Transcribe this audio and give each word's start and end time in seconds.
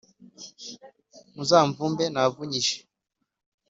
Muzamvumbe 1.35 2.05
navunyije 2.13 2.77